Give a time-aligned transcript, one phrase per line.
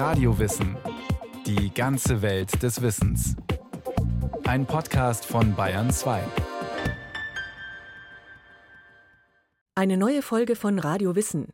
[0.00, 0.78] Radiowissen.
[1.44, 3.36] Die ganze Welt des Wissens.
[4.44, 6.22] Ein Podcast von Bayern 2.
[9.74, 11.48] Eine neue Folge von Radio Wissen.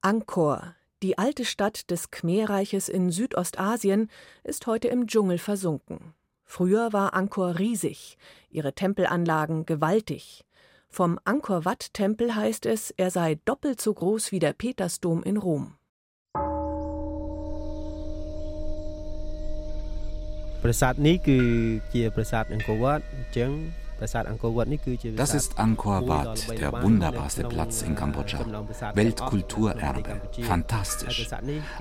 [0.00, 4.10] Angkor, die alte Stadt des Khmerreiches in Südostasien,
[4.42, 6.12] ist heute im Dschungel versunken.
[6.42, 8.18] Früher war Angkor riesig,
[8.50, 10.44] ihre Tempelanlagen gewaltig.
[10.88, 15.36] Vom Angkor Wat Tempel heißt es, er sei doppelt so groß wie der Petersdom in
[15.36, 15.75] Rom.
[25.16, 28.44] Das ist Angkor Wat, der wunderbarste Platz in Kambodscha.
[28.94, 30.20] Weltkulturerbe.
[30.42, 31.28] Fantastisch.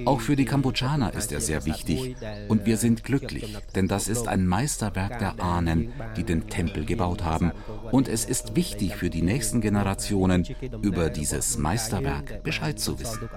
[0.05, 2.15] Auch für die Kambodschaner ist er sehr wichtig.
[2.47, 7.23] Und wir sind glücklich, denn das ist ein Meisterwerk der Ahnen, die den Tempel gebaut
[7.23, 7.51] haben.
[7.91, 10.45] Und es ist wichtig für die nächsten Generationen,
[10.81, 13.29] über dieses Meisterwerk Bescheid zu wissen.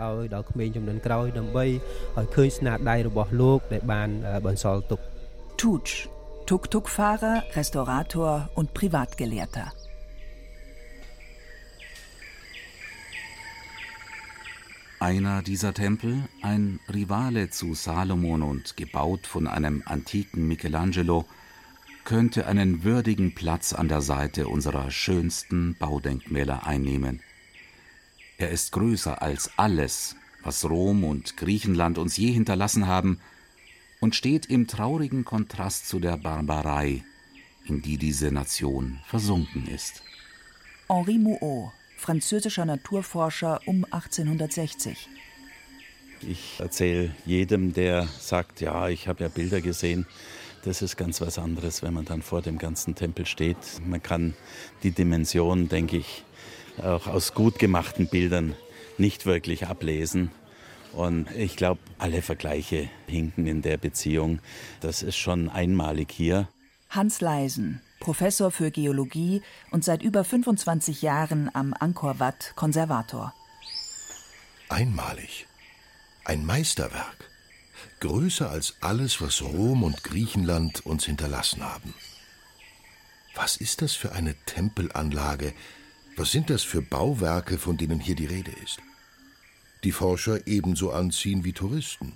[5.59, 6.07] Tutsch
[6.47, 9.73] Tuk-Tuk-Fahrer, Restaurator und Privatgelehrter.
[15.01, 21.27] Einer dieser Tempel, ein Rivale zu Salomon und gebaut von einem antiken Michelangelo,
[22.05, 27.21] könnte einen würdigen Platz an der Seite unserer schönsten Baudenkmäler einnehmen.
[28.37, 30.15] Er ist größer als alles,
[30.45, 33.19] was Rom und Griechenland uns je hinterlassen haben–
[34.01, 37.05] und steht im traurigen Kontrast zu der Barbarei,
[37.67, 40.03] in die diese Nation versunken ist.
[40.89, 45.09] Henri Mouot, französischer Naturforscher um 1860.
[46.23, 50.07] Ich erzähle jedem, der sagt, ja, ich habe ja Bilder gesehen,
[50.65, 53.57] das ist ganz was anderes, wenn man dann vor dem ganzen Tempel steht.
[53.87, 54.35] Man kann
[54.83, 56.25] die Dimension, denke ich,
[56.83, 58.55] auch aus gut gemachten Bildern
[58.97, 60.31] nicht wirklich ablesen.
[60.93, 64.41] Und ich glaube, alle Vergleiche hinken in der Beziehung.
[64.81, 66.49] Das ist schon einmalig hier.
[66.91, 73.35] Hans Leisen, Professor für Geologie und seit über 25 Jahren am Angkor Wat Konservator.
[74.69, 75.47] Einmalig.
[76.25, 77.31] Ein Meisterwerk.
[78.01, 81.95] Größer als alles, was Rom und Griechenland uns hinterlassen haben.
[83.35, 85.55] Was ist das für eine Tempelanlage?
[86.17, 88.79] Was sind das für Bauwerke, von denen hier die Rede ist?
[89.85, 92.15] Die Forscher ebenso anziehen wie Touristen.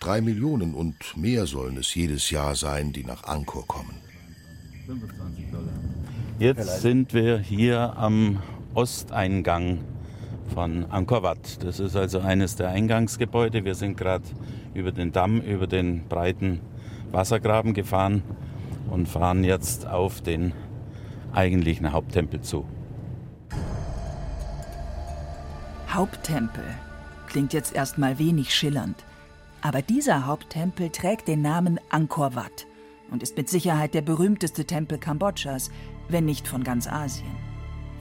[0.00, 4.00] Drei Millionen und mehr sollen es jedes Jahr sein, die nach Angkor kommen.
[6.38, 8.42] Jetzt sind wir hier am
[8.74, 9.78] Osteingang
[10.52, 11.62] von Angkor Wat.
[11.62, 13.64] Das ist also eines der Eingangsgebäude.
[13.64, 14.24] Wir sind gerade
[14.74, 16.60] über den Damm, über den breiten
[17.10, 18.22] Wassergraben gefahren
[18.90, 20.52] und fahren jetzt auf den
[21.32, 22.66] eigentlichen Haupttempel zu.
[25.88, 26.64] Haupttempel
[27.32, 28.96] klingt jetzt erstmal wenig schillernd.
[29.62, 32.66] Aber dieser Haupttempel trägt den Namen Angkor Wat
[33.10, 35.70] und ist mit Sicherheit der berühmteste Tempel Kambodschas,
[36.10, 37.34] wenn nicht von ganz Asien.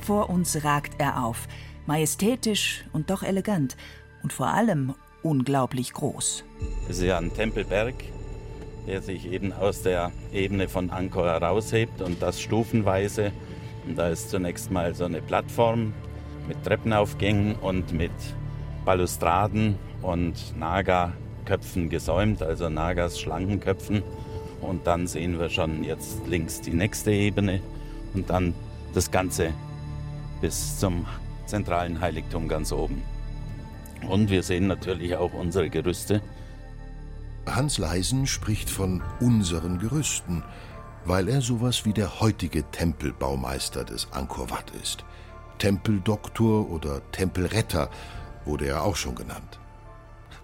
[0.01, 1.47] Vor uns ragt er auf,
[1.85, 3.77] majestätisch und doch elegant
[4.21, 6.43] und vor allem unglaublich groß.
[6.89, 7.95] Es ist ja ein Tempelberg,
[8.85, 13.31] der sich eben aus der Ebene von Angkor heraushebt und das stufenweise.
[13.87, 15.93] Und da ist zunächst mal so eine Plattform
[16.49, 18.11] mit Treppenaufgängen und mit
[18.85, 24.03] Balustraden und Naga-Köpfen gesäumt, also Nagas Schlangenköpfen.
[24.61, 27.61] Und dann sehen wir schon jetzt links die nächste Ebene
[28.13, 28.53] und dann
[28.93, 29.53] das Ganze
[30.41, 31.05] bis zum
[31.45, 33.01] zentralen Heiligtum ganz oben.
[34.07, 36.21] Und wir sehen natürlich auch unsere Gerüste.
[37.45, 40.43] Hans Leisen spricht von unseren Gerüsten,
[41.05, 45.03] weil er sowas wie der heutige Tempelbaumeister des Angkor Wat ist.
[45.57, 47.89] Tempeldoktor oder Tempelretter
[48.45, 49.59] wurde er auch schon genannt.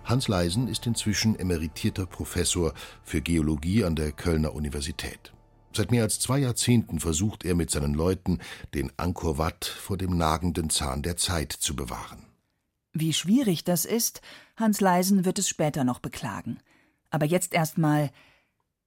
[0.04, 5.34] Hans Leisen ist inzwischen emeritierter Professor für Geologie an der Kölner Universität.
[5.74, 8.40] Seit mehr als zwei Jahrzehnten versucht er mit seinen Leuten,
[8.74, 12.26] den Angkor Wat vor dem nagenden Zahn der Zeit zu bewahren.
[12.94, 14.22] Wie schwierig das ist,
[14.56, 16.60] Hans Leisen wird es später noch beklagen.
[17.10, 18.12] Aber jetzt erstmal,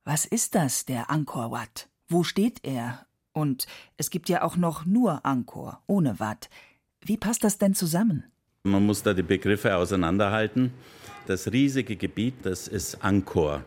[0.05, 1.88] was ist das, der Angkor Wat?
[2.08, 3.06] Wo steht er?
[3.32, 6.50] Und es gibt ja auch noch nur Angkor, ohne Wat.
[7.02, 8.25] Wie passt das denn zusammen?
[8.64, 10.74] Man muss da die Begriffe auseinanderhalten.
[11.26, 13.64] Das riesige Gebiet, das ist Angkor,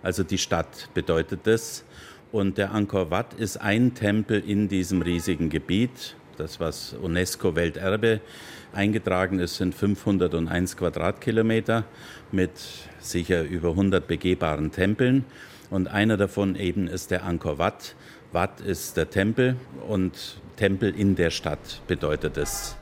[0.00, 1.84] also die Stadt bedeutet das.
[2.30, 6.14] Und der Angkor Wat ist ein Tempel in diesem riesigen Gebiet.
[6.36, 8.20] Das, was UNESCO-Welterbe
[8.72, 11.82] eingetragen ist, sind 501 Quadratkilometer
[12.30, 12.52] mit
[13.00, 15.24] sicher über 100 begehbaren Tempeln.
[15.68, 17.96] Und einer davon eben ist der Angkor Wat.
[18.30, 19.56] Wat ist der Tempel
[19.88, 22.76] und Tempel in der Stadt bedeutet es.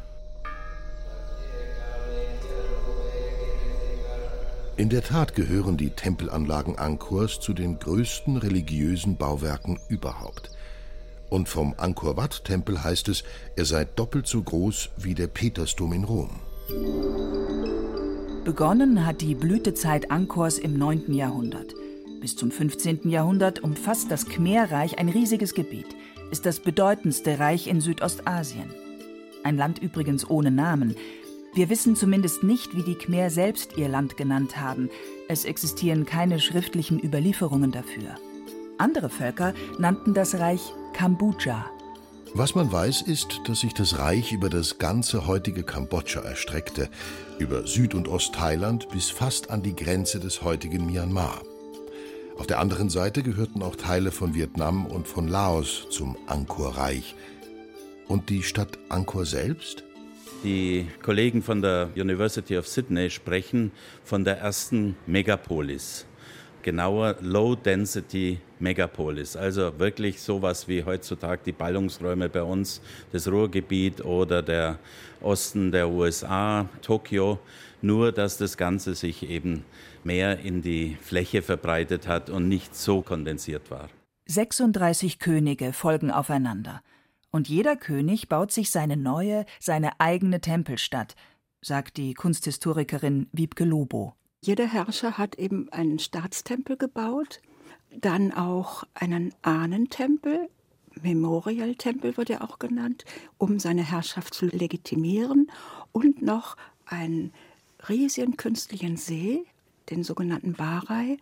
[4.79, 10.51] In der Tat gehören die Tempelanlagen Angkors zu den größten religiösen Bauwerken überhaupt.
[11.31, 13.25] Und vom Angkor Wat Tempel heißt es,
[13.57, 16.29] er sei doppelt so groß wie der Petersdom in Rom.
[18.45, 21.15] Begonnen hat die Blütezeit Angkors im 9.
[21.15, 21.73] Jahrhundert.
[22.21, 23.09] Bis zum 15.
[23.09, 25.89] Jahrhundert umfasst das Khmerreich ein riesiges Gebiet,
[26.31, 28.71] ist das bedeutendste Reich in Südostasien.
[29.43, 30.97] Ein Land übrigens ohne Namen.
[31.57, 34.91] Wir wissen zumindest nicht, wie die Khmer selbst ihr Land genannt haben.
[35.27, 38.17] Es existieren keine schriftlichen Überlieferungen dafür.
[38.77, 40.61] Andere Völker nannten das Reich
[40.93, 41.65] Kambuja.
[42.35, 46.91] Was man weiß, ist, dass sich das Reich über das ganze heutige Kambodscha erstreckte,
[47.39, 51.41] über Süd- und Ostthailand bis fast an die Grenze des heutigen Myanmar.
[52.37, 57.15] Auf der anderen Seite gehörten auch Teile von Vietnam und von Laos zum Angkor-Reich.
[58.09, 59.85] Und die Stadt Angkor selbst?
[60.45, 63.73] Die Kollegen von der University of Sydney sprechen
[64.05, 66.07] von der ersten Megapolis
[66.67, 72.81] genauer Low-Density Megapolis, also wirklich sowas wie heutzutage die Ballungsräume bei uns,
[73.13, 74.81] das Ruhrgebiet oder der
[75.21, 77.39] Osten der USA, Tokio,
[77.83, 79.65] nur dass das Ganze sich eben
[80.03, 83.89] mehr in die Fläche verbreitet hat und nicht so kondensiert war.
[84.27, 86.83] 36 Könige folgen aufeinander.
[87.31, 91.17] Und jeder König baut sich seine neue, seine eigene Tempelstadt,
[91.61, 94.15] sagt die Kunsthistorikerin Wiebke Lobo.
[94.43, 97.41] Jeder Herrscher hat eben einen Staatstempel gebaut,
[97.91, 100.49] dann auch einen Ahnentempel,
[101.03, 103.05] Memorial-Tempel wird er auch genannt,
[103.39, 105.51] um seine Herrschaft zu legitimieren
[105.93, 106.57] und noch
[106.87, 107.33] einen
[107.89, 109.45] riesigen künstlichen See,
[109.91, 111.19] den sogenannten Barai,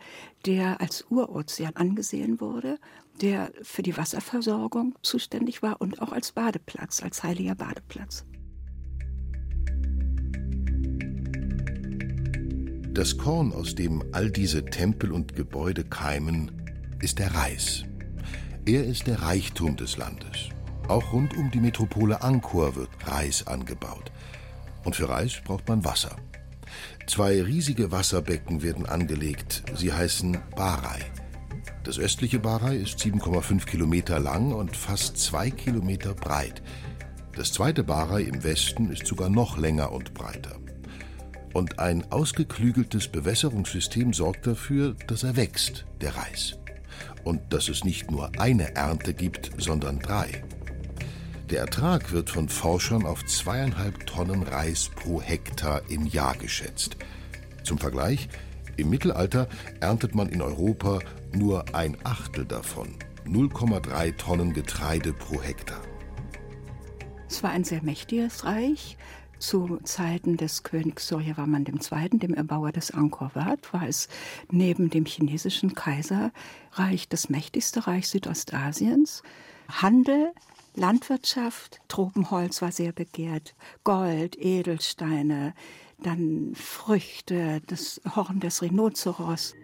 [0.46, 2.78] der als Urozean angesehen wurde,
[3.20, 8.24] der für die Wasserversorgung zuständig war und auch als Badeplatz, als heiliger Badeplatz.
[12.92, 16.52] Das Korn, aus dem all diese Tempel und Gebäude keimen,
[17.00, 17.84] ist der Reis.
[18.66, 20.48] Er ist der Reichtum des Landes.
[20.86, 24.12] Auch rund um die Metropole Angkor wird Reis angebaut.
[24.84, 26.16] Und für Reis braucht man Wasser.
[27.06, 29.64] Zwei riesige Wasserbecken werden angelegt.
[29.74, 31.00] Sie heißen Barai.
[31.84, 36.62] Das östliche Barai ist 7,5 Kilometer lang und fast zwei Kilometer breit.
[37.36, 40.56] Das zweite Barai im Westen ist sogar noch länger und breiter.
[41.52, 46.56] Und ein ausgeklügeltes Bewässerungssystem sorgt dafür, dass er wächst, der Reis.
[47.22, 50.42] Und dass es nicht nur eine Ernte gibt, sondern drei.
[51.50, 56.96] Der Ertrag wird von Forschern auf zweieinhalb Tonnen Reis pro Hektar im Jahr geschätzt.
[57.62, 58.30] Zum Vergleich,
[58.76, 59.48] im Mittelalter
[59.80, 61.00] erntet man in Europa
[61.34, 62.88] nur ein Achtel davon,
[63.26, 65.80] 0,3 Tonnen Getreide pro Hektar.
[67.28, 68.96] Es war ein sehr mächtiges Reich.
[69.40, 74.08] Zu Zeiten des Königs Suryavarman II., dem Erbauer des Angkor Wat, war es
[74.50, 79.22] neben dem chinesischen Kaiserreich das mächtigste Reich Südostasiens.
[79.68, 80.32] Handel,
[80.76, 85.54] Landwirtschaft, Tropenholz war sehr begehrt, Gold, Edelsteine,
[86.02, 89.54] dann Früchte, das Horn des Rhinoceros.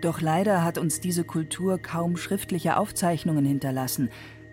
[0.00, 4.08] Doch leider hat uns diese Kultur kaum schriftliche Aufzeichnungen hinterlassen,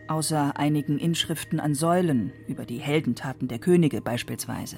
[0.08, 4.78] außer einigen Inschriften an Säulen über die Heldentaten der Könige beispielsweise.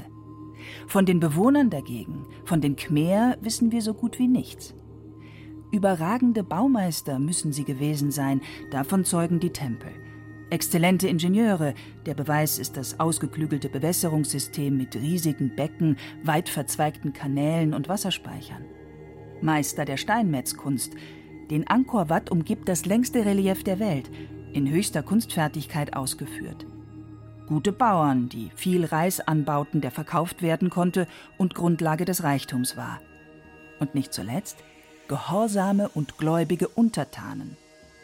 [0.88, 4.76] Von den Bewohnern dagegen, von den Khmer, wissen wir so gut wie nichts.
[5.72, 9.92] Überragende Baumeister müssen sie gewesen sein, davon zeugen die Tempel.
[10.50, 11.76] Exzellente Ingenieure,
[12.08, 18.66] der Beweis ist das ausgeklügelte Bewässerungssystem mit riesigen Becken, weit verzweigten Kanälen und Wasserspeichern.
[19.42, 20.94] Meister der Steinmetzkunst,
[21.50, 24.10] den Angkor Wat umgibt das längste Relief der Welt,
[24.54, 26.66] in höchster Kunstfertigkeit ausgeführt.
[27.48, 33.02] Gute Bauern, die viel Reis anbauten, der verkauft werden konnte und Grundlage des Reichtums war.
[33.80, 34.58] Und nicht zuletzt
[35.08, 37.58] gehorsame und gläubige Untertanen.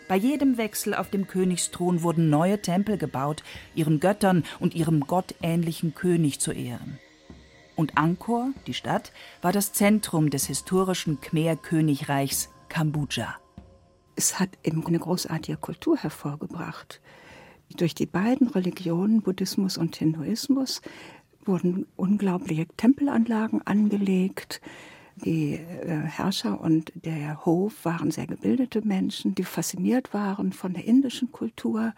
[0.08, 3.44] Bei jedem Wechsel auf dem Königsthron wurden neue Tempel gebaut,
[3.75, 7.00] ihren Göttern und ihrem gottähnlichen König zu ehren.
[7.75, 13.36] Und Angkor, die Stadt, war das Zentrum des historischen Khmer-Königreichs Kambuja
[14.15, 17.01] es hat eben eine großartige Kultur hervorgebracht.
[17.77, 20.82] Durch die beiden Religionen, Buddhismus und Hinduismus,
[21.44, 24.62] wurden unglaubliche Tempelanlagen angelegt.
[25.24, 30.86] Die äh, Herrscher und der Hof waren sehr gebildete Menschen, die fasziniert waren von der
[30.86, 31.94] indischen Kultur,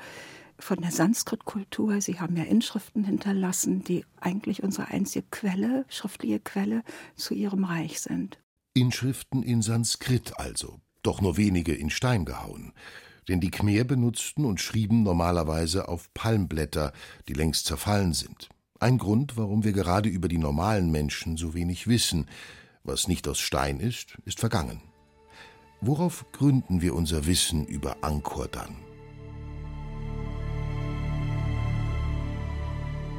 [0.59, 2.01] von der Sanskrit-Kultur.
[2.01, 6.83] Sie haben ja Inschriften hinterlassen, die eigentlich unsere einzige Quelle, schriftliche Quelle
[7.15, 8.39] zu ihrem Reich sind.
[8.73, 12.73] Inschriften in Sanskrit also doch nur wenige in Stein gehauen.
[13.27, 16.91] Denn die Khmer benutzten und schrieben normalerweise auf Palmblätter,
[17.27, 18.49] die längst zerfallen sind.
[18.79, 22.27] Ein Grund, warum wir gerade über die normalen Menschen so wenig wissen.
[22.83, 24.81] Was nicht aus Stein ist, ist vergangen.
[25.81, 28.86] Worauf gründen wir unser Wissen über Angkor dann?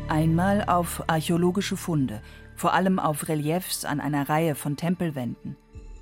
[0.09, 2.23] Einmal auf archäologische Funde,
[2.57, 5.57] vor allem auf Reliefs an einer Reihe von Tempelwänden.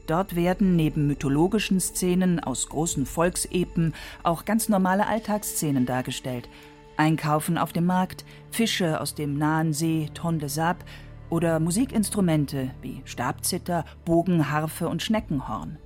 [0.07, 6.49] Dort werden neben mythologischen Szenen aus großen Volksepen auch ganz normale Alltagsszenen dargestellt.
[6.97, 10.85] Einkaufen auf dem Markt, Fische aus dem nahen See Tonle Sap
[11.29, 15.79] oder Musikinstrumente wie Stabzither, Bogen, Harfe und Schneckenhorn.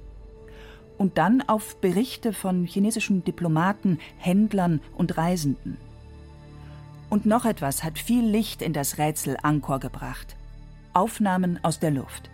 [0.99, 5.79] Und dann auf Berichte von chinesischen Diplomaten, Händlern und Reisenden.
[7.11, 10.37] Und noch etwas hat viel Licht in das Rätsel Angkor gebracht.
[10.93, 12.31] Aufnahmen aus der Luft.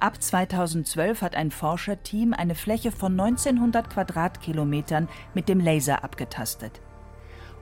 [0.00, 6.80] Ab 2012 hat ein Forscherteam eine Fläche von 1900 Quadratkilometern mit dem Laser abgetastet.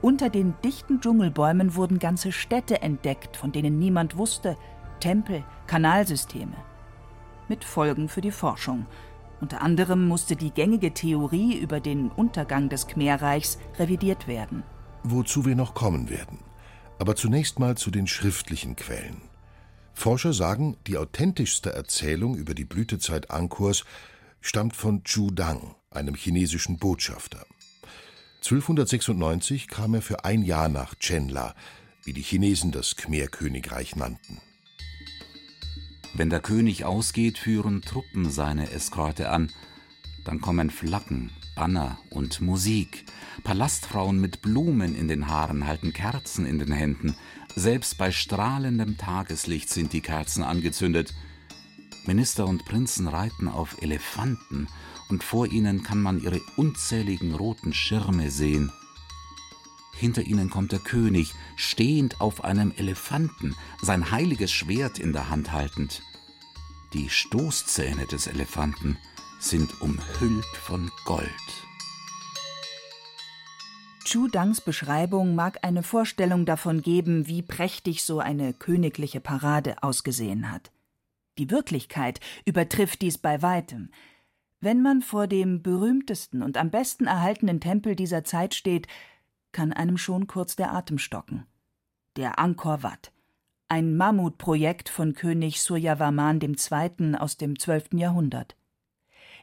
[0.00, 4.56] Unter den dichten Dschungelbäumen wurden ganze Städte entdeckt, von denen niemand wusste,
[5.00, 6.56] Tempel, Kanalsysteme.
[7.48, 8.86] Mit Folgen für die Forschung.
[9.40, 14.62] Unter anderem musste die gängige Theorie über den Untergang des Khmerreichs revidiert werden
[15.04, 16.38] wozu wir noch kommen werden.
[16.98, 19.22] Aber zunächst mal zu den schriftlichen Quellen.
[19.92, 23.84] Forscher sagen, die authentischste Erzählung über die Blütezeit Angkors
[24.40, 27.46] stammt von Zhu Dang, einem chinesischen Botschafter.
[28.38, 31.54] 1296 kam er für ein Jahr nach Chenla,
[32.02, 34.40] wie die Chinesen das Khmer-Königreich nannten.
[36.14, 39.50] Wenn der König ausgeht, führen Truppen seine Eskorte an.
[40.24, 43.04] Dann kommen Flaggen, Banner und Musik.
[43.42, 47.16] Palastfrauen mit Blumen in den Haaren halten Kerzen in den Händen.
[47.56, 51.14] Selbst bei strahlendem Tageslicht sind die Kerzen angezündet.
[52.06, 54.68] Minister und Prinzen reiten auf Elefanten,
[55.08, 58.72] und vor ihnen kann man ihre unzähligen roten Schirme sehen.
[59.96, 65.52] Hinter ihnen kommt der König, stehend auf einem Elefanten, sein heiliges Schwert in der Hand
[65.52, 66.02] haltend.
[66.92, 68.98] Die Stoßzähne des Elefanten
[69.38, 71.28] sind umhüllt von Gold.
[74.14, 80.52] Chu Dangs Beschreibung mag eine Vorstellung davon geben, wie prächtig so eine königliche Parade ausgesehen
[80.52, 80.70] hat.
[81.36, 83.90] Die Wirklichkeit übertrifft dies bei weitem.
[84.60, 88.86] Wenn man vor dem berühmtesten und am besten erhaltenen Tempel dieser Zeit steht,
[89.50, 91.44] kann einem schon kurz der Atem stocken.
[92.14, 93.10] Der Angkor Wat,
[93.66, 97.16] ein Mammutprojekt von König Suryavarman II.
[97.16, 97.94] aus dem 12.
[97.94, 98.54] Jahrhundert.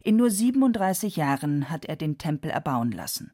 [0.02, 3.34] In nur 37 Jahren hat er den Tempel erbauen lassen.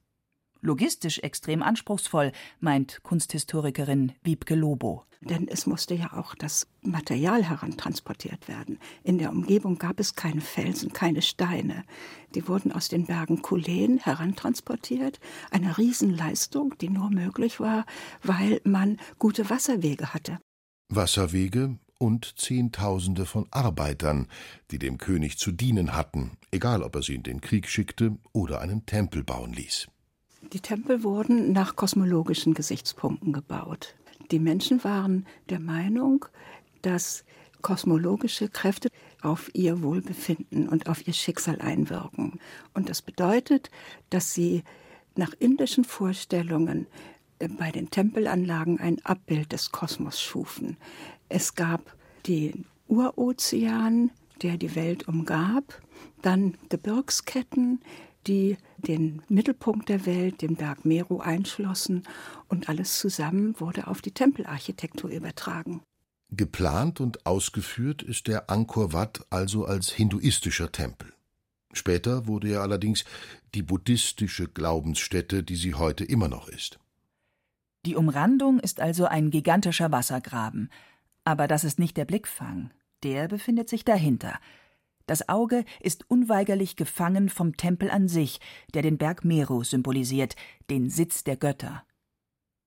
[0.61, 5.03] Logistisch extrem anspruchsvoll, meint Kunsthistorikerin Wiebke Lobo.
[5.21, 8.79] Denn es musste ja auch das Material herantransportiert werden.
[9.03, 11.83] In der Umgebung gab es keine Felsen, keine Steine.
[12.35, 15.19] Die wurden aus den Bergen Kulen herantransportiert.
[15.49, 17.85] Eine Riesenleistung, die nur möglich war,
[18.21, 20.39] weil man gute Wasserwege hatte.
[20.89, 24.27] Wasserwege und Zehntausende von Arbeitern,
[24.71, 28.61] die dem König zu dienen hatten, egal ob er sie in den Krieg schickte oder
[28.61, 29.87] einen Tempel bauen ließ.
[30.54, 33.96] Die Tempel wurden nach kosmologischen Gesichtspunkten gebaut.
[34.32, 36.25] Die Menschen waren der Meinung,
[36.82, 37.25] dass
[37.62, 38.89] kosmologische Kräfte
[39.22, 42.39] auf ihr Wohlbefinden und auf ihr Schicksal einwirken.
[42.74, 43.70] Und das bedeutet,
[44.10, 44.63] dass sie
[45.16, 46.88] nach indischen Vorstellungen
[47.58, 50.77] bei den Tempelanlagen ein Abbild des Kosmos schufen.
[51.30, 54.12] Es gab den Urozean,
[54.42, 55.82] der die Welt umgab,
[56.22, 57.82] dann Gebirgsketten,
[58.27, 62.03] die den Mittelpunkt der Welt, den Berg Meru, einschlossen
[62.48, 65.81] und alles zusammen wurde auf die Tempelarchitektur übertragen.
[66.29, 71.13] Geplant und ausgeführt ist der Angkor Wat also als hinduistischer Tempel.
[71.74, 73.05] Später wurde er allerdings
[73.53, 76.79] die buddhistische Glaubensstätte, die sie heute immer noch ist.
[77.86, 80.69] Die Umrandung ist also ein gigantischer Wassergraben,
[81.24, 82.72] aber das ist nicht der Blickfang,
[83.03, 84.39] der befindet sich dahinter,
[85.07, 88.39] das Auge ist unweigerlich gefangen vom Tempel an sich,
[88.73, 90.35] der den Berg Meru symbolisiert,
[90.69, 91.83] den Sitz der Götter.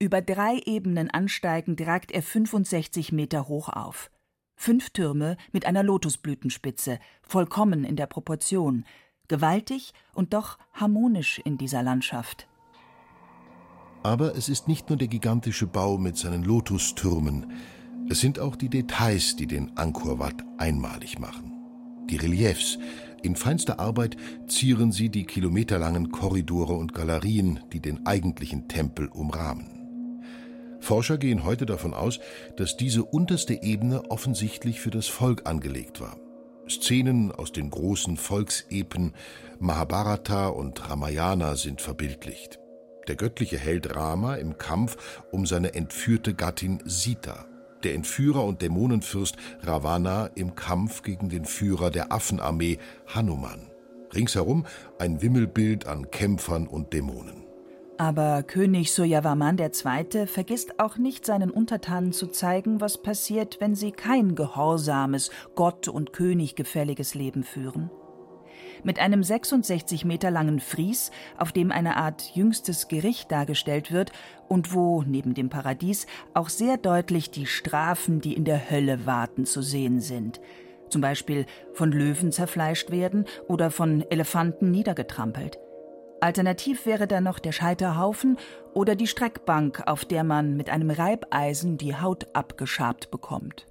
[0.00, 4.11] Über drei Ebenen ansteigend ragt er 65 Meter hoch auf.
[4.56, 8.85] Fünf Türme mit einer Lotusblütenspitze, vollkommen in der Proportion,
[9.28, 12.49] gewaltig und doch harmonisch in dieser Landschaft.
[14.02, 17.52] Aber es ist nicht nur der gigantische Bau mit seinen Lotustürmen,
[18.09, 21.50] es sind auch die Details, die den Angkor Wat einmalig machen
[22.11, 22.79] die Reliefs.
[23.23, 24.17] In feinster Arbeit
[24.49, 29.81] zieren sie die kilometerlangen Korridore und Galerien, die den eigentlichen Tempel umrahmen.
[30.81, 32.21] Forscher gehen heute davon aus,
[32.57, 36.17] dass diese unterste Ebene offensichtlich für das Volk angelegt war.
[36.69, 39.12] Szenen aus den großen Volksepen
[39.59, 42.59] Mahabharata und Ramayana sind verbildlicht.
[43.09, 44.97] Der göttliche Held Rama im Kampf
[45.33, 47.50] um seine entführte Gattin Sita.
[47.85, 53.71] Der Entführer und Dämonenfürst Ravana im Kampf gegen den Führer der Affenarmee Hanuman.
[54.15, 54.67] Ringsherum
[54.99, 57.45] ein Wimmelbild an Kämpfern und Dämonen.
[58.01, 60.27] Aber König Suryavarman II.
[60.27, 66.15] vergisst auch nicht, seinen Untertanen zu zeigen, was passiert, wenn sie kein gehorsames, Gott und
[66.15, 67.91] König gefälliges Leben führen.
[68.83, 74.13] Mit einem 66 Meter langen Fries, auf dem eine Art jüngstes Gericht dargestellt wird
[74.49, 79.45] und wo, neben dem Paradies, auch sehr deutlich die Strafen, die in der Hölle warten,
[79.45, 80.41] zu sehen sind.
[80.89, 85.59] Zum Beispiel von Löwen zerfleischt werden oder von Elefanten niedergetrampelt.
[86.21, 88.39] Alternativ wäre dann noch der Scheiterhaufen
[88.75, 93.70] oder die Streckbank, auf der man mit einem Reibeisen die Haut abgeschabt bekommt.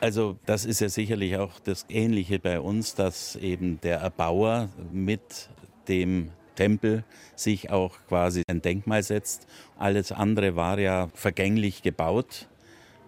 [0.00, 5.50] Also das ist ja sicherlich auch das Ähnliche bei uns, dass eben der Erbauer mit
[5.88, 9.46] dem Tempel sich auch quasi ein Denkmal setzt.
[9.76, 12.48] Alles andere war ja vergänglich gebaut,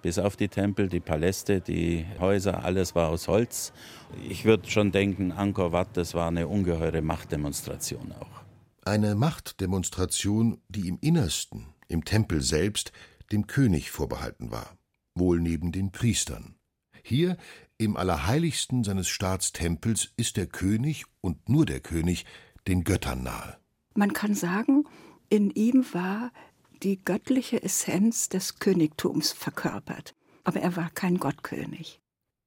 [0.02, 3.72] bis auf die Tempel, die Paläste, die Häuser, alles war aus Holz.
[4.28, 8.42] Ich würde schon denken, Angkor Wat, das war eine ungeheure Machtdemonstration auch.
[8.84, 12.92] Eine Machtdemonstration, die im Innersten, im Tempel selbst,
[13.30, 14.76] dem König vorbehalten war,
[15.14, 16.56] wohl neben den Priestern.
[17.02, 17.36] Hier,
[17.78, 22.26] im Allerheiligsten seines Staatstempels, ist der König und nur der König
[22.68, 23.56] den Göttern nahe.
[23.94, 24.84] Man kann sagen,
[25.28, 26.30] in ihm war
[26.82, 30.14] die göttliche Essenz des Königtums verkörpert.
[30.44, 32.00] Aber er war kein Gottkönig.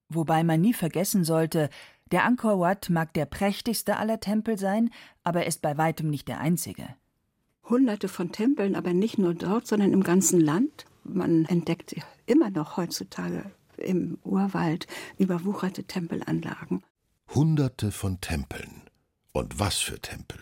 [0.10, 1.70] Wobei man nie vergessen sollte,
[2.12, 4.90] der Angkor Wat mag der prächtigste aller Tempel sein,
[5.24, 6.88] aber er ist bei weitem nicht der einzige.
[7.70, 10.86] Hunderte von Tempeln, aber nicht nur dort, sondern im ganzen Land.
[11.04, 11.96] Man entdeckt
[12.26, 14.88] immer noch heutzutage im Urwald
[15.18, 16.84] überwucherte Tempelanlagen.
[17.34, 18.84] Hunderte von Tempeln.
[19.32, 20.40] Und was für Tempel.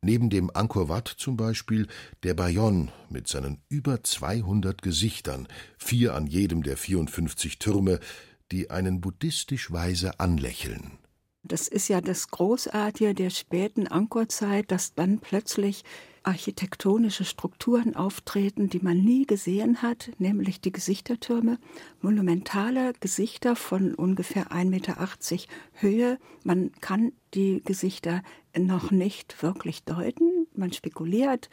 [0.00, 1.88] Neben dem Angkor Wat zum Beispiel
[2.22, 8.00] der Bayonne mit seinen über 200 Gesichtern, vier an jedem der 54 Türme,
[8.52, 10.98] die einen buddhistisch weise anlächeln.
[11.42, 15.84] Das ist ja das Großartige der späten Angkorzeit, dass dann plötzlich
[16.24, 21.58] architektonische Strukturen auftreten, die man nie gesehen hat, nämlich die Gesichtertürme,
[22.00, 24.96] monumentale Gesichter von ungefähr 1,80 Meter
[25.74, 26.18] Höhe.
[26.42, 28.22] Man kann die Gesichter
[28.56, 31.50] noch nicht wirklich deuten, man spekuliert,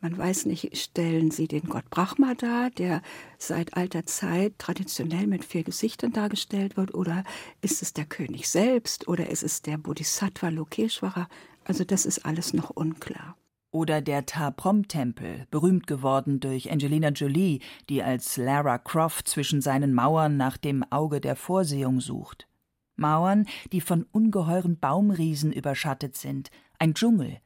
[0.00, 3.02] man weiß nicht, stellen sie den Gott Brahma dar, der
[3.38, 7.24] seit alter Zeit traditionell mit vier Gesichtern dargestellt wird, oder
[7.62, 11.28] ist es der König selbst, oder ist es der Bodhisattva Lokeshwara?
[11.64, 13.36] Also das ist alles noch unklar.
[13.76, 17.60] Oder der Ta-Prom-Tempel, berühmt geworden durch Angelina Jolie,
[17.90, 22.48] die als Lara Croft zwischen seinen Mauern nach dem Auge der Vorsehung sucht.
[22.94, 27.36] Mauern, die von ungeheuren Baumriesen überschattet sind, ein Dschungel,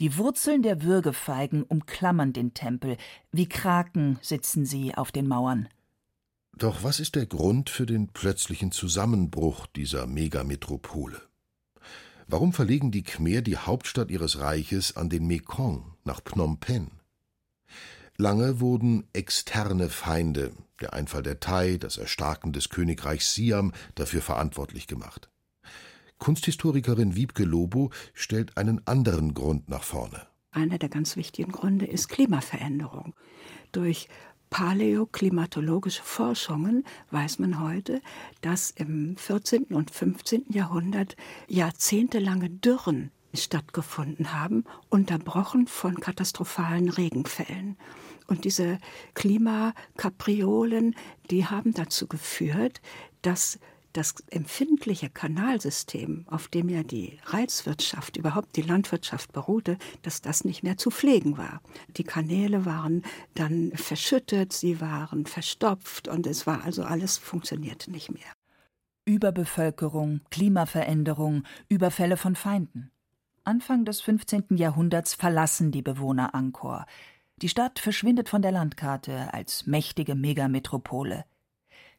[0.00, 2.96] die Wurzeln der Würgefeigen umklammern den Tempel,
[3.30, 5.68] wie Kraken sitzen sie auf den Mauern.
[6.56, 11.20] Doch was ist der Grund für den plötzlichen Zusammenbruch dieser Megametropole?
[12.30, 16.90] Warum verlegen die Khmer die Hauptstadt ihres Reiches an den Mekong nach Phnom Penh?
[18.18, 24.86] Lange wurden externe Feinde, der Einfall der Thai, das Erstarken des Königreichs Siam, dafür verantwortlich
[24.86, 25.30] gemacht.
[26.18, 30.26] Kunsthistorikerin Wiebke Lobo stellt einen anderen Grund nach vorne.
[30.50, 33.14] Einer der ganz wichtigen Gründe ist Klimaveränderung.
[33.72, 34.06] Durch
[34.50, 38.00] paläoklimatologische Forschungen weiß man heute,
[38.40, 39.64] dass im 14.
[39.64, 40.46] und 15.
[40.50, 41.16] Jahrhundert
[41.48, 47.76] jahrzehntelange Dürren stattgefunden haben, unterbrochen von katastrophalen Regenfällen.
[48.26, 48.78] Und diese
[49.14, 50.94] Klimakapriolen,
[51.30, 52.80] die haben dazu geführt,
[53.22, 53.58] dass
[53.92, 60.62] das empfindliche Kanalsystem, auf dem ja die Reizwirtschaft, überhaupt die Landwirtschaft beruhte, dass das nicht
[60.62, 61.60] mehr zu pflegen war.
[61.96, 63.02] Die Kanäle waren
[63.34, 68.32] dann verschüttet, sie waren verstopft und es war also alles funktionierte nicht mehr.
[69.04, 72.90] Überbevölkerung, Klimaveränderung, Überfälle von Feinden.
[73.44, 74.56] Anfang des 15.
[74.56, 76.84] Jahrhunderts verlassen die Bewohner Angkor.
[77.40, 81.24] Die Stadt verschwindet von der Landkarte als mächtige Megametropole.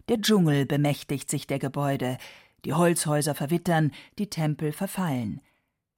[0.10, 2.18] Der Dschungel bemächtigt sich der Gebäude,
[2.66, 5.40] die Holzhäuser verwittern, die Tempel verfallen.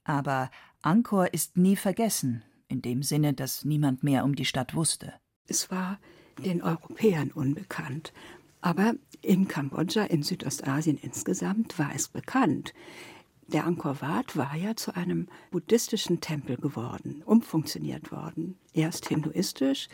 [0.03, 5.13] Aber Angkor ist nie vergessen, in dem Sinne, dass niemand mehr um die Stadt wusste.
[5.47, 5.97] Es war
[6.43, 8.11] den Europäern unbekannt.
[8.59, 12.73] Aber in Kambodscha, in Südostasien insgesamt, war es bekannt.
[13.47, 18.57] Der Angkor Wat war ja zu einem buddhistischen Tempel geworden, umfunktioniert worden.
[18.73, 19.87] Erst hinduistisch,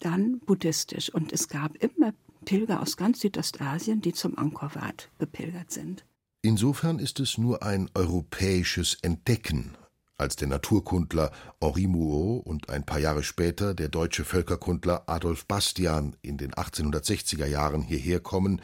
[0.00, 1.12] dann buddhistisch.
[1.14, 2.12] Und es gab immer
[2.46, 6.06] Pilger aus ganz Südostasien, die zum Angkor Wat gepilgert sind.
[6.40, 9.76] Insofern ist es nur ein europäisches Entdecken,
[10.18, 11.30] Als der Naturkundler
[11.60, 17.44] Henri Mouot und ein paar Jahre später der deutsche Völkerkundler Adolf Bastian in den 1860er
[17.46, 18.62] Jahren hierher kommen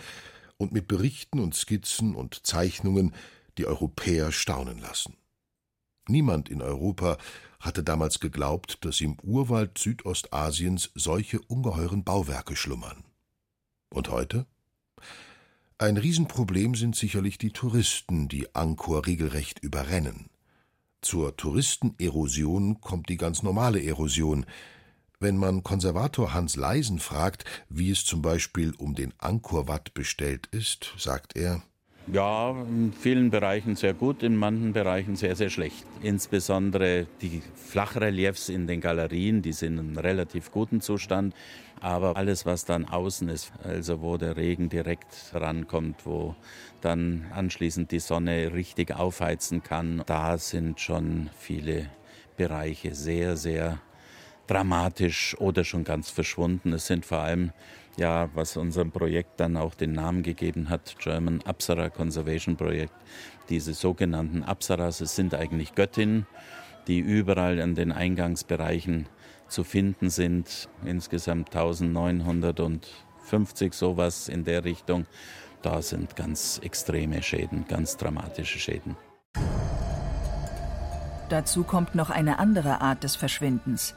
[0.57, 3.12] und mit Berichten und Skizzen und Zeichnungen
[3.59, 5.16] die Europäer staunen lassen.
[6.09, 7.18] Niemand in Europa
[7.61, 13.05] hatte damals geglaubt, dass im Urwald Südostasiens solche ungeheuren Bauwerke schlummern.
[13.92, 14.46] Und heute?
[15.78, 20.31] Ein Riesenproblem sind sicherlich die Touristen, die Angkor regelrecht überrennen.
[21.02, 24.46] Zur Touristenerosion kommt die ganz normale Erosion.
[25.18, 30.94] Wenn man Konservator Hans Leisen fragt, wie es zum Beispiel um den Angkor-Wat bestellt ist,
[30.96, 31.62] sagt er,
[32.11, 35.87] ja, in vielen Bereichen sehr gut, in manchen Bereichen sehr, sehr schlecht.
[36.03, 41.35] Insbesondere die Flachreliefs in den Galerien, die sind in relativ gutem Zustand.
[41.81, 46.37] Aber alles, was dann außen ist, also wo der Regen direkt rankommt, wo
[46.81, 51.91] dann anschließend die Sonne richtig aufheizen kann, da sind schon viele
[52.37, 53.79] Bereiche sehr, sehr
[54.53, 56.75] dramatisch oder schon ganz verschwunden.
[56.75, 57.53] Es sind vor allem
[57.97, 62.93] ja, was unserem Projekt dann auch den Namen gegeben hat, German Apsara Conservation Project.
[63.49, 66.27] Diese sogenannten Apsaras, es sind eigentlich Göttinnen,
[66.87, 69.07] die überall an den Eingangsbereichen
[69.49, 70.69] zu finden sind.
[70.85, 75.07] Insgesamt 1950 sowas in der Richtung.
[75.62, 78.97] Da sind ganz extreme Schäden, ganz dramatische Schäden.
[81.31, 83.95] Dazu kommt noch eine andere Art des Verschwindens.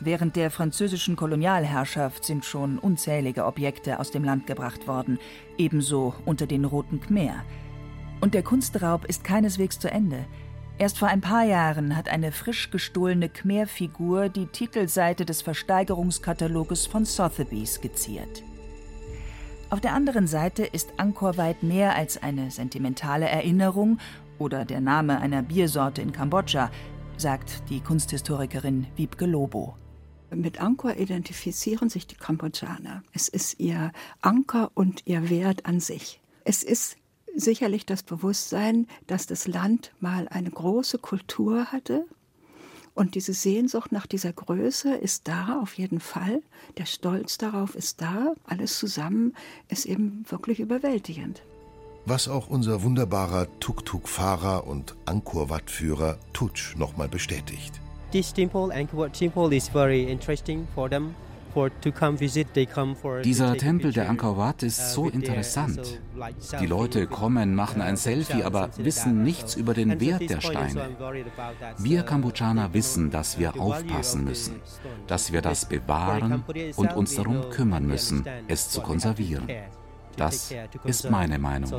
[0.00, 5.18] Während der französischen Kolonialherrschaft sind schon unzählige Objekte aus dem Land gebracht worden,
[5.56, 7.44] ebenso unter den Roten Khmer.
[8.20, 10.24] Und der Kunstraub ist keineswegs zu Ende.
[10.76, 17.04] Erst vor ein paar Jahren hat eine frisch gestohlene Khmer-Figur die Titelseite des Versteigerungskataloges von
[17.04, 18.42] Sotheby's skizziert.
[19.70, 23.98] Auf der anderen Seite ist Angkor weit mehr als eine sentimentale Erinnerung
[24.38, 26.70] oder der Name einer Biersorte in Kambodscha,
[27.16, 29.76] sagt die Kunsthistorikerin Wiebke Lobo.
[30.36, 33.02] Mit Angkor identifizieren sich die Kambodschaner.
[33.12, 36.20] Es ist ihr Anker und ihr Wert an sich.
[36.44, 36.96] Es ist
[37.34, 42.06] sicherlich das Bewusstsein, dass das Land mal eine große Kultur hatte.
[42.94, 46.42] Und diese Sehnsucht nach dieser Größe ist da auf jeden Fall.
[46.78, 48.34] Der Stolz darauf ist da.
[48.44, 49.34] Alles zusammen
[49.68, 51.42] ist eben wirklich überwältigend.
[52.06, 57.80] Was auch unser wunderbarer Tuk-Tuk-Fahrer und Angkor-Wat-Führer Tutsch nochmal bestätigt
[58.14, 61.14] this temple, Angkor Wat Temple, is very interesting for them.
[63.22, 66.00] Dieser Tempel der Angkor Wat ist uh, so interessant.
[66.60, 70.88] Die Leute kommen, machen ein Selfie, aber wissen nichts über den Wert der Steine.
[71.78, 74.62] Wir uh, Kambodschaner wissen, dass wir aufpassen müssen,
[75.06, 76.42] dass wir das bewahren
[76.74, 79.48] und uns darum kümmern müssen, es zu konservieren.
[80.16, 81.70] Das ist meine Meinung.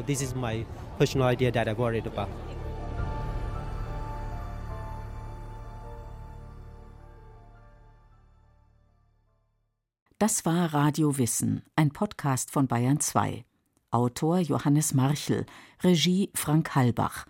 [10.17, 13.43] Das war Radio Wissen, ein Podcast von Bayern 2.
[13.91, 15.45] Autor Johannes Marchel,
[15.83, 17.25] Regie Frank Halbach.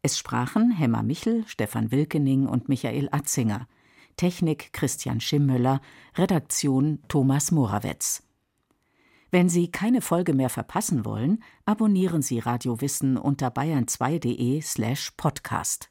[0.00, 3.68] Es sprachen Hemmer Michel, Stefan Wilkening und Michael Atzinger.
[4.16, 5.82] Technik Christian Schimmöller,
[6.16, 8.22] Redaktion Thomas Morawetz.
[9.30, 15.88] Wenn Sie keine Folge mehr verpassen wollen, abonnieren Sie Radio Wissen unter bayern2.de slash podcast.